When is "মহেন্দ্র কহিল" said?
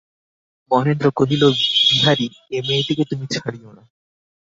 0.71-1.43